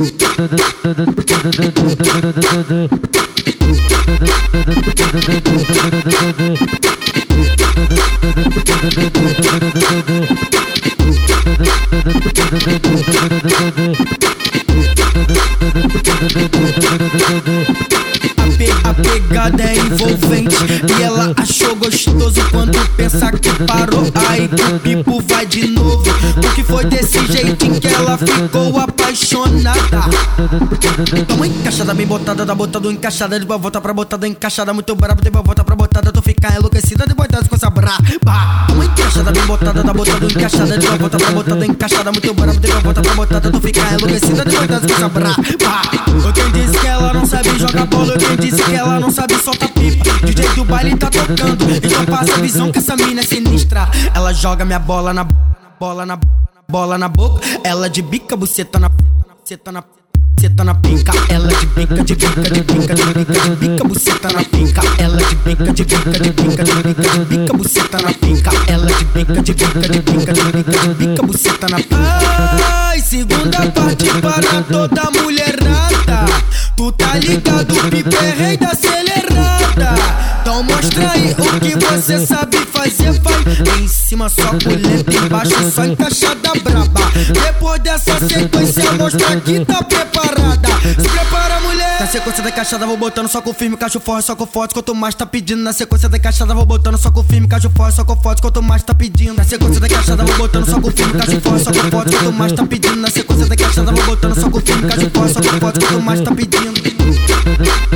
A, 0.00 0.02
pegada 19.02 19.62
é 19.62 19.76
envolvente. 19.76 20.56
E 20.98 21.02
ela 21.02 21.32
achou 21.36 21.74
gostoso 21.76 22.40
quando 22.50 22.78
pensa 22.96 23.32
que 23.32 23.50
parou. 23.64 24.10
Aí 24.28 24.48
que 24.48 24.62
o 24.62 24.80
pipo 24.80 25.22
vai 25.26 25.46
de 25.46 25.66
novo 25.68 26.02
Porque 26.40 26.62
foi 26.62 26.84
desse 26.84 27.24
jeitinho 27.26 27.80
que 27.80 27.88
ela 27.88 28.16
ficou 28.16 28.78
apaixonada. 28.78 30.00
Toma 31.26 31.46
encaixada, 31.46 31.94
bem 31.94 32.06
botada, 32.06 32.46
da 32.46 32.54
botada 32.54 32.90
encaixada 32.90 33.38
Depois 33.38 33.60
volta 33.60 33.80
pra 33.80 33.92
botada 33.92 34.26
encaixada, 34.26 34.72
muito 34.72 34.94
brabo 34.94 35.22
Depois 35.22 35.44
volta 35.44 35.64
pra 35.64 35.76
botada, 35.76 36.12
tu 36.12 36.22
fica 36.22 36.54
enlouquecida 36.56 37.04
Depois 37.06 37.28
das 37.28 37.46
com 37.46 37.56
essa 37.56 37.70
braba. 37.70 37.98
Toma 38.68 38.84
encaixada, 38.84 39.32
bem 39.32 39.42
botada, 39.46 39.82
da 39.82 39.92
botada 39.92 40.24
encaixada 40.26 40.78
Depois 40.78 41.00
volta 41.00 41.18
pra 41.18 41.30
botada 41.30 41.66
encaixada, 41.66 42.12
muito 42.12 42.34
brabo 42.34 42.58
Depois 42.60 42.82
volta 42.82 43.02
pra 43.02 43.14
botada, 43.14 43.50
tu 43.50 43.60
fica 43.60 43.80
enlouquecida 43.94 44.44
Depois 44.44 44.68
das 44.68 44.80
com 44.86 44.92
essa 44.92 45.08
braba. 45.08 45.36
Quem 46.34 46.50
disse 46.52 46.69
jogar 47.70 47.86
bola 47.86 48.16
Quem 48.18 48.36
disse 48.36 48.62
que 48.62 48.74
ela 48.74 49.00
não 49.00 49.10
sabe 49.10 49.34
soltar 49.36 49.68
pipa 49.70 50.10
DJ 50.24 50.48
do 50.54 50.64
baile 50.64 50.96
tá 50.96 51.08
tocando 51.08 51.64
Então 51.70 52.04
passa 52.06 52.34
a 52.34 52.38
visão 52.38 52.72
que 52.72 52.78
essa 52.78 52.96
mina 52.96 53.20
é 53.20 53.24
sinistra 53.24 53.88
Ela 54.14 54.32
joga 54.32 54.64
minha 54.64 54.78
bola 54.78 55.14
na 55.14 55.24
bola 55.78 56.04
na 56.04 56.18
bola 56.68 56.98
na 56.98 57.08
boca 57.08 57.40
Ela 57.64 57.88
de 57.88 58.02
bica, 58.02 58.36
buceta 58.36 58.78
na 58.78 58.88
buceta 58.88 59.72
na 59.72 59.84
buceta 60.36 60.64
na 60.64 60.74
pinca 60.74 61.12
Ela 61.28 61.48
de 61.48 61.66
bica, 61.66 62.04
de 62.04 62.14
bica, 62.14 62.42
de 62.42 62.62
bica, 62.62 62.94
de 62.94 63.04
bica, 63.04 63.40
de 63.40 63.56
bica, 63.56 63.84
buceta 63.84 64.28
na 64.32 64.44
pinca 64.44 64.82
Ela 64.98 65.16
de 65.16 65.34
bica, 65.36 65.72
de 65.72 65.84
bica, 65.84 66.10
de 66.10 66.30
bica, 66.30 66.64
de 66.64 66.74
bica, 66.74 67.08
de 67.08 67.24
bica, 67.24 67.52
buceta 67.52 67.98
na 68.02 68.12
pinca 68.12 68.50
Ela 68.66 68.86
de 68.86 69.04
bica, 69.04 69.42
de 69.42 69.54
bica, 69.54 69.80
de 69.80 70.00
bica, 70.00 70.32
de 70.32 70.42
bica, 70.42 70.78
de 70.78 70.94
bica, 70.94 71.22
buceta 71.22 71.68
na 71.68 71.76
pinca 71.76 72.80
Ai, 72.90 73.00
segunda 73.00 73.70
parte 73.70 74.06
para 74.20 74.62
toda 74.62 75.10
Tu 75.10 75.19
tá 77.10 77.18
ligado, 77.18 77.74
Pipe 77.90 78.16
é 78.16 78.30
rei 78.30 78.56
da 78.56 78.68
acelerada. 78.68 79.94
Então 80.40 80.62
mostra 80.62 81.10
aí 81.10 81.32
o 81.32 81.60
que 81.60 81.84
você 81.84 82.24
sabe 82.24 82.56
fazer, 82.58 83.12
vai. 83.20 83.80
Em 83.80 83.88
cima 83.88 84.28
só 84.28 84.50
coleta, 84.50 85.26
embaixo 85.26 85.70
só 85.70 85.84
encaixada 85.84 86.52
braba. 86.62 87.10
Depois 87.32 87.80
dessa 87.80 88.18
sequência 88.28 88.92
mostra 88.92 89.40
que 89.40 89.64
tá 89.64 89.82
preparada. 89.82 90.68
Se 90.82 91.08
prepara 91.08 91.60
mulher. 91.60 92.00
Na 92.00 92.06
sequência 92.06 92.42
da 92.42 92.48
encaixada 92.48 92.86
vou 92.86 92.96
botando 92.96 93.28
só 93.28 93.42
com 93.42 93.52
firme, 93.52 93.76
cacho 93.76 94.00
forte, 94.00 94.26
só 94.26 94.36
com 94.36 94.46
forte. 94.46 94.72
Quanto 94.72 94.94
mais 94.94 95.14
tá 95.14 95.26
pedindo 95.26 95.62
Na 95.62 95.72
sequência 95.72 96.08
da 96.08 96.16
encaixada 96.16 96.54
vou 96.54 96.64
botando 96.64 96.96
só 96.96 97.10
com 97.10 97.24
firme, 97.24 97.48
cacho 97.48 97.70
forte, 97.70 97.96
só 97.96 98.04
com 98.04 98.16
forte. 98.16 98.40
Quanto 98.40 98.62
mais 98.62 98.82
tá 98.82 98.94
pedindo 98.94 99.34
Na 99.34 99.44
sequência 99.44 99.80
da 99.80 99.86
encaixada 99.86 100.24
vou 100.24 100.36
botando 100.36 100.66
só 100.66 100.80
com 100.80 100.90
firme, 100.90 101.12
cacho 101.18 101.40
forte, 101.40 101.64
só 101.64 101.72
com 101.72 101.90
forte. 101.90 102.10
Quanto 102.10 102.32
mais 102.32 102.52
tá 102.52 102.66
pedindo 102.66 102.96
Na 102.96 103.10
sequência 103.10 103.46
da 103.46 103.54
encaixada 103.54 103.92
vou 103.92 104.04
botando 104.04 104.40
só 104.40 104.48
com 104.48 104.60
firme, 104.60 104.88
cacho 104.88 105.10
forte, 105.10 105.34
só 105.34 105.40
com 105.40 105.58
forte. 105.58 105.80
Quanto 105.80 106.00
mais 106.02 106.20
tá 106.20 106.34
pedindo 106.34 106.89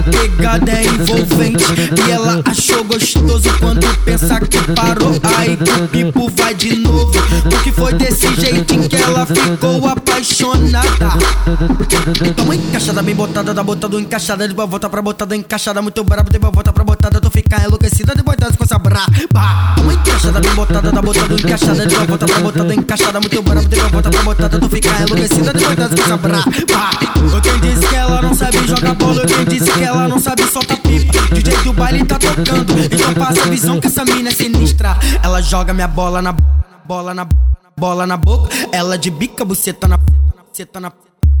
a 0.00 0.02
pegada 0.02 0.72
é 0.72 0.84
envolvente 0.84 1.64
E 2.06 2.10
ela 2.10 2.42
achou 2.46 2.82
gostoso 2.84 3.50
quando 3.58 3.86
pensa 4.04 4.40
que 4.40 4.58
parou. 4.72 5.20
Aí 5.36 5.56
que 5.56 5.70
o 5.70 5.88
pipo 5.88 6.32
vai 6.36 6.54
de 6.54 6.76
novo 6.76 7.12
Porque 7.48 7.70
foi 7.70 7.92
desse 7.94 8.34
jeitinho 8.34 8.88
que 8.88 8.96
ela 8.96 9.26
ficou 9.26 9.86
apaixonada. 9.86 10.88
Toma 12.36 12.54
encaixada, 12.54 13.02
bem 13.02 13.14
botada, 13.14 13.52
da 13.52 13.62
botada 13.62 14.00
encaixada 14.00 14.48
Depois 14.48 14.68
volta 14.68 14.88
pra 14.88 15.02
botada 15.02 15.36
encaixada, 15.36 15.82
muito 15.82 16.02
brabo 16.02 16.30
Depois 16.30 16.52
volta 16.52 16.72
pra 16.72 16.84
botada, 16.84 17.20
tu 17.20 17.30
fica 17.30 17.62
enlouquecida 17.64 18.14
Depois 18.14 18.38
das 18.38 18.56
com 18.56 18.64
essa 18.64 18.78
braba. 18.78 19.06
Toma 19.76 19.92
encaixada, 19.92 20.40
bem 20.40 20.54
botada, 20.54 20.90
da 20.90 21.02
botada 21.02 21.34
encaixada 21.34 21.86
Depois 21.86 22.08
volta 22.08 22.26
pra 22.26 22.38
botada 22.40 22.74
encaixada, 22.74 23.20
muito 23.20 23.42
brabo 23.42 23.68
Depois 23.68 23.92
volta 23.92 24.10
pra 24.10 24.22
botada, 24.22 24.58
tu 24.58 24.68
fica 24.68 24.88
enlouquecida 25.02 25.52
Depois 25.52 25.76
das 25.76 25.94
com 25.94 26.02
essa 26.02 26.16
braba 26.16 26.44
jogar 28.80 28.94
bola 28.94 29.26
Quem 29.26 29.44
disse 29.44 29.70
que 29.70 29.82
ela 29.82 30.08
não 30.08 30.18
sabe 30.18 30.42
soltar 30.44 30.78
pipa 30.78 31.12
DJ 31.34 31.56
do 31.62 31.72
baile 31.72 32.04
tá 32.04 32.18
tocando 32.18 32.72
Então 32.78 33.14
passa 33.14 33.42
a 33.42 33.46
visão 33.46 33.80
que 33.80 33.86
essa 33.86 34.04
mina 34.04 34.30
é 34.30 34.32
sinistra 34.32 34.96
Ela 35.22 35.40
joga 35.42 35.72
minha 35.72 35.88
bola 35.88 36.22
na 36.22 36.32
bola 36.32 37.14
na 37.14 37.26
bola 37.76 38.06
na 38.06 38.16
boca 38.16 38.48
Ela 38.72 38.98
de 38.98 39.10
bica, 39.10 39.44
buceta 39.44 39.86
na 39.86 39.98
buceta 39.98 40.80
na 40.80 40.92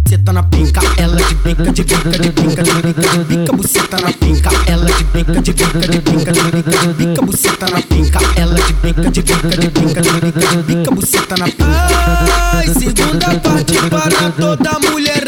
buceta 0.04 0.32
na 0.32 0.42
pinca 0.42 0.80
Ela 0.96 1.16
de 1.16 1.34
bica, 1.36 1.72
de 1.72 1.82
bica, 1.82 2.10
de 2.10 2.30
bica, 2.30 2.62
de 2.62 2.72
bica, 2.82 3.02
de 3.02 3.24
bica, 3.24 3.52
buceta 3.52 4.00
na 4.00 4.12
pinca 4.12 4.50
Ela 4.66 4.86
de 4.86 5.04
bica, 5.04 5.40
de 5.40 5.52
bica, 5.52 5.78
de 5.80 5.98
bica, 5.98 6.32
de 6.32 6.42
bica, 6.42 6.78
de 6.78 6.92
bica, 6.92 7.22
buceta 7.22 7.66
na 7.70 7.82
pinca 7.82 8.20
Ela 8.36 8.54
de 8.54 8.72
bica, 8.74 9.10
de 9.10 9.22
bica, 9.22 9.48
de 9.48 9.68
bica, 9.68 10.00
de 10.00 10.20
bica, 10.20 10.46
de 10.46 10.62
bica, 10.62 10.90
buceta 10.90 11.36
na 11.36 11.44
pinca 11.46 12.50
Ai, 12.52 12.66
segunda 12.68 13.40
parte 13.40 13.74
para 13.88 14.30
toda 14.32 14.78
mulherada 14.90 15.19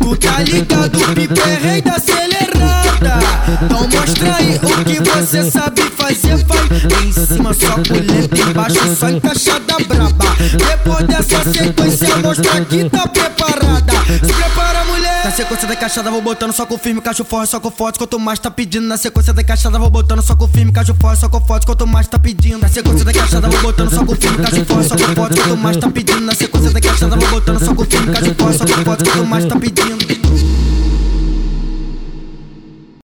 Tu 0.00 0.16
tá 0.16 0.42
ligado, 0.42 0.98
Pipe 1.14 1.40
é 1.40 1.68
rei 1.68 1.82
da 1.82 1.94
acelerada. 1.94 3.18
Então 3.62 3.88
mostra 3.88 4.36
aí 4.36 4.60
o 4.62 4.84
que 4.84 5.10
você 5.10 5.50
sabe 5.50 5.82
fazer, 5.96 6.44
vai. 6.44 7.04
Em 7.04 7.12
cima 7.12 7.54
só 7.54 7.72
coleta, 7.72 8.50
embaixo 8.50 8.96
só 8.96 9.08
encaixada 9.08 9.76
braba. 9.86 10.36
Depois 10.38 11.06
dessa 11.06 11.52
sequência 11.52 12.16
mostra 12.18 12.60
que 12.64 12.90
tá 12.90 13.06
preparada 13.06 13.75
sequência 15.36 15.68
da 15.68 15.74
encaixada 15.74 16.10
vou 16.10 16.22
botando 16.22 16.50
só 16.54 16.64
com 16.64 16.78
firme, 16.78 16.98
cacho 17.02 17.22
forte, 17.22 17.50
só 17.50 17.60
com 17.60 17.70
forte 17.70 17.98
Quanto 17.98 18.18
mais 18.18 18.38
tá 18.38 18.50
pedindo. 18.50 18.86
Na 18.86 18.96
sequência 18.96 19.34
da 19.34 19.42
encaixada 19.42 19.78
vou 19.78 19.90
botando 19.90 20.22
só 20.22 20.34
com 20.34 20.48
firme, 20.48 20.72
cacho 20.72 20.94
forte, 20.94 21.20
só 21.20 21.28
com 21.28 21.40
forte 21.42 21.66
Quanto 21.66 21.86
mais 21.86 22.08
tá 22.08 22.18
pedindo. 22.18 22.58
Na 22.58 22.68
sequência 22.70 23.04
da 23.04 23.10
encaixada 23.10 23.46
vou 23.46 23.60
botando 23.60 23.90
só 23.90 24.02
com 24.02 24.16
firme, 24.16 24.38
cacho 24.38 24.64
forte, 24.64 24.88
só 24.88 24.96
com 24.96 25.14
forte 25.14 25.40
Quanto 25.42 25.56
mais 25.58 25.76
tá 25.76 25.90
pedindo. 25.90 26.20
Na 26.22 26.34
sequência 26.34 26.70
da 26.70 26.78
encaixada 26.78 27.16
vou 27.16 27.28
botando 27.28 27.62
só 27.62 27.74
com 27.74 27.84
firme, 27.84 28.14
cacho 28.14 28.34
forte, 28.34 28.58
só 28.58 28.64
com 28.64 28.84
forte 28.84 29.04
Quanto 29.04 29.26
mais 29.26 29.44
tá 29.44 29.56
pedindo 29.60 30.55